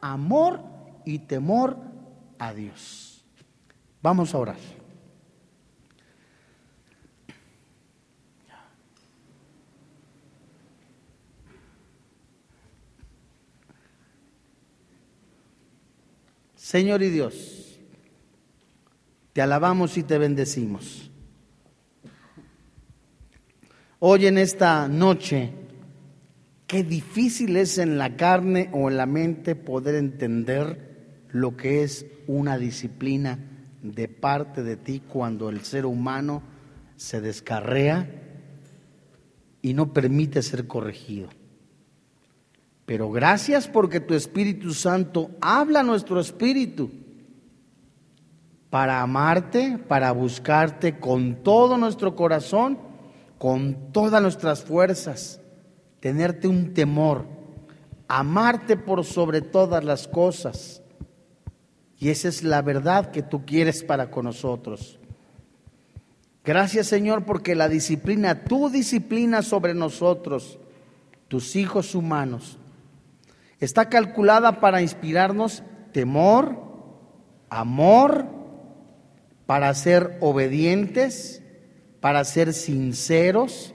[0.00, 0.60] amor
[1.04, 1.76] y temor
[2.38, 3.24] a Dios.
[4.00, 4.56] Vamos a orar.
[16.56, 17.61] Señor y Dios,
[19.32, 21.10] te alabamos y te bendecimos.
[23.98, 25.52] Hoy en esta noche
[26.72, 32.06] Qué difícil es en la carne o en la mente poder entender lo que es
[32.26, 33.38] una disciplina
[33.82, 36.42] de parte de ti cuando el ser humano
[36.96, 38.08] se descarrea
[39.60, 41.28] y no permite ser corregido.
[42.86, 46.90] Pero gracias porque tu Espíritu Santo habla a nuestro espíritu
[48.72, 52.78] para amarte, para buscarte con todo nuestro corazón,
[53.36, 55.42] con todas nuestras fuerzas
[56.00, 57.26] tenerte un temor,
[58.08, 60.82] amarte por sobre todas las cosas.
[61.98, 64.98] Y esa es la verdad que tú quieres para con nosotros.
[66.42, 70.58] Gracias Señor porque la disciplina, tu disciplina sobre nosotros,
[71.28, 72.56] tus hijos humanos,
[73.60, 75.62] está calculada para inspirarnos
[75.92, 76.56] temor,
[77.50, 78.40] amor,
[79.46, 81.42] para ser obedientes,
[82.00, 83.74] para ser sinceros,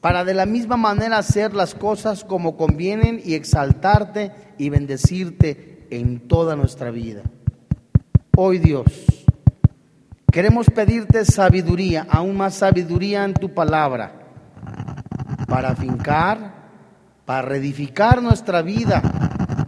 [0.00, 6.20] para de la misma manera hacer las cosas como convienen y exaltarte y bendecirte en
[6.20, 7.22] toda nuestra vida.
[8.36, 8.86] Hoy Dios,
[10.32, 14.26] queremos pedirte sabiduría, aún más sabiduría en tu palabra,
[15.46, 16.54] para afincar,
[17.24, 19.02] para reedificar nuestra vida,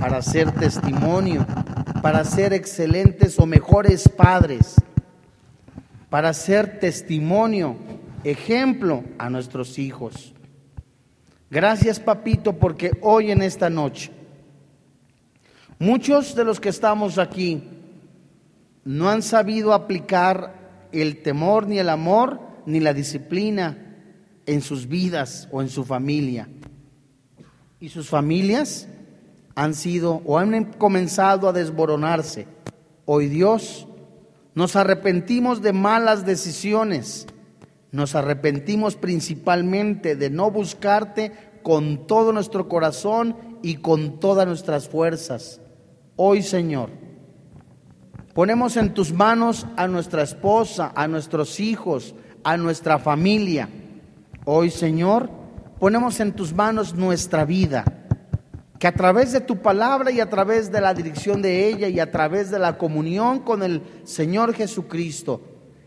[0.00, 1.46] para ser testimonio,
[2.02, 4.76] para ser excelentes o mejores padres,
[6.14, 7.74] para ser testimonio
[8.22, 10.32] ejemplo a nuestros hijos.
[11.50, 14.12] Gracias, papito, porque hoy en esta noche,
[15.80, 17.64] muchos de los que estamos aquí
[18.84, 23.96] no han sabido aplicar el temor ni el amor ni la disciplina
[24.46, 26.48] en sus vidas o en su familia.
[27.80, 28.86] Y sus familias
[29.56, 32.46] han sido o han comenzado a desboronarse.
[33.04, 33.88] Hoy Dios,
[34.54, 37.26] nos arrepentimos de malas decisiones,
[37.90, 41.32] nos arrepentimos principalmente de no buscarte
[41.62, 45.60] con todo nuestro corazón y con todas nuestras fuerzas.
[46.16, 46.90] Hoy, Señor,
[48.34, 53.68] ponemos en tus manos a nuestra esposa, a nuestros hijos, a nuestra familia.
[54.44, 55.30] Hoy, Señor,
[55.80, 58.03] ponemos en tus manos nuestra vida
[58.84, 62.00] que a través de tu palabra y a través de la dirección de ella y
[62.00, 65.40] a través de la comunión con el Señor Jesucristo,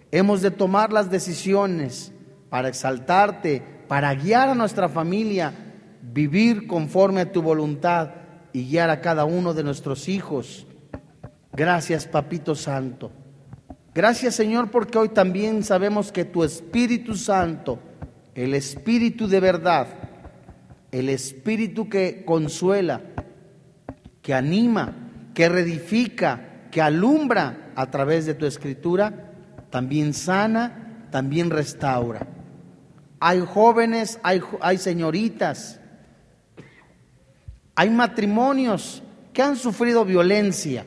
[0.09, 2.11] hemos de tomar las decisiones
[2.49, 5.53] para exaltarte, para guiar a nuestra familia,
[6.01, 8.15] vivir conforme a tu voluntad
[8.51, 10.65] y guiar a cada uno de nuestros hijos.
[11.53, 13.11] Gracias, Papito Santo.
[13.93, 17.77] Gracias, Señor, porque hoy también sabemos que tu Espíritu Santo,
[18.33, 20.06] el Espíritu de verdad,
[20.91, 23.01] el espíritu que consuela,
[24.21, 24.93] que anima,
[25.33, 29.33] que reedifica, que alumbra a través de tu escritura,
[29.69, 32.27] también sana, también restaura.
[33.19, 35.79] Hay jóvenes, hay, hay señoritas,
[37.75, 40.85] hay matrimonios que han sufrido violencia,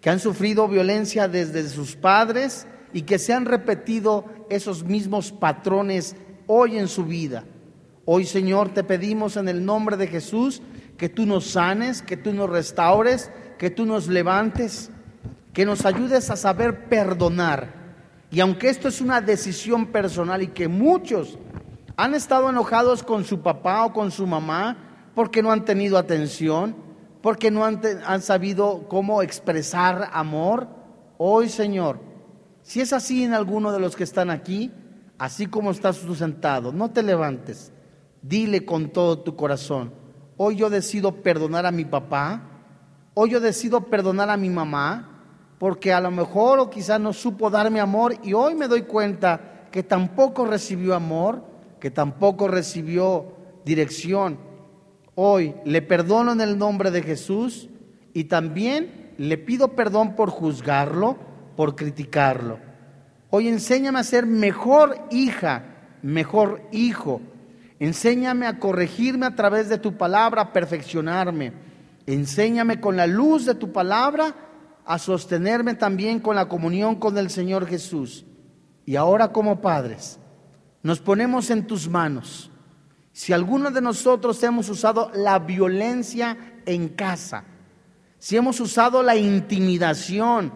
[0.00, 6.16] que han sufrido violencia desde sus padres y que se han repetido esos mismos patrones
[6.46, 7.44] hoy en su vida.
[8.08, 10.62] Hoy, Señor, te pedimos en el nombre de Jesús
[10.96, 14.92] que tú nos sanes, que tú nos restaures, que tú nos levantes,
[15.52, 17.74] que nos ayudes a saber perdonar.
[18.30, 21.36] Y aunque esto es una decisión personal y que muchos
[21.96, 26.76] han estado enojados con su papá o con su mamá porque no han tenido atención,
[27.22, 30.68] porque no han, sabido cómo expresar amor,
[31.18, 31.98] hoy, Señor,
[32.62, 34.70] si es así en alguno de los que están aquí,
[35.18, 37.72] así como estás tú sentado, no te levantes
[38.22, 39.92] Dile con todo tu corazón,
[40.36, 42.42] hoy yo decido perdonar a mi papá,
[43.14, 45.16] hoy yo decido perdonar a mi mamá,
[45.58, 49.68] porque a lo mejor o quizás no supo darme amor y hoy me doy cuenta
[49.70, 51.42] que tampoco recibió amor,
[51.80, 53.32] que tampoco recibió
[53.64, 54.38] dirección.
[55.14, 57.68] Hoy le perdono en el nombre de Jesús
[58.12, 61.16] y también le pido perdón por juzgarlo,
[61.56, 62.58] por criticarlo.
[63.30, 65.64] Hoy enséñame a ser mejor hija,
[66.02, 67.20] mejor hijo
[67.78, 71.52] Enséñame a corregirme a través de tu palabra, a perfeccionarme.
[72.06, 74.34] Enséñame con la luz de tu palabra
[74.84, 78.24] a sostenerme también con la comunión con el Señor Jesús.
[78.86, 80.18] Y ahora como padres,
[80.82, 82.50] nos ponemos en tus manos.
[83.12, 87.44] Si alguno de nosotros hemos usado la violencia en casa,
[88.18, 90.52] si hemos usado la intimidación,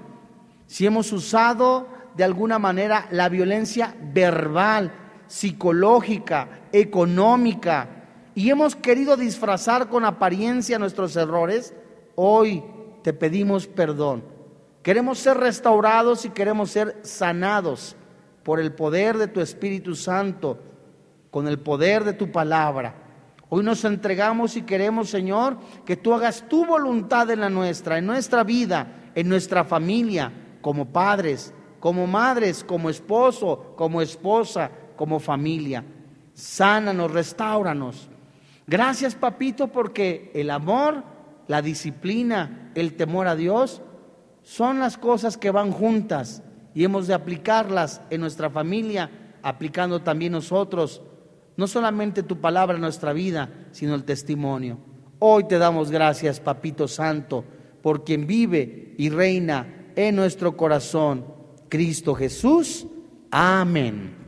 [0.66, 4.92] si hemos usado de alguna manera la violencia verbal,
[5.26, 7.88] psicológica, económica,
[8.34, 11.74] y hemos querido disfrazar con apariencia nuestros errores,
[12.14, 12.62] hoy
[13.02, 14.22] te pedimos perdón.
[14.82, 17.96] Queremos ser restaurados y queremos ser sanados
[18.42, 20.58] por el poder de tu Espíritu Santo,
[21.30, 22.94] con el poder de tu palabra.
[23.50, 28.06] Hoy nos entregamos y queremos, Señor, que tú hagas tu voluntad en la nuestra, en
[28.06, 35.84] nuestra vida, en nuestra familia, como padres, como madres, como esposo, como esposa, como familia.
[36.40, 38.08] Sánanos, restauranos.
[38.66, 41.04] Gracias, papito, porque el amor,
[41.48, 43.82] la disciplina, el temor a Dios
[44.42, 46.42] son las cosas que van juntas
[46.74, 49.10] y hemos de aplicarlas en nuestra familia,
[49.42, 51.02] aplicando también nosotros,
[51.58, 54.78] no solamente tu palabra en nuestra vida, sino el testimonio.
[55.18, 57.44] Hoy te damos gracias, Papito Santo,
[57.82, 61.26] por quien vive y reina en nuestro corazón,
[61.68, 62.86] Cristo Jesús.
[63.30, 64.19] Amén.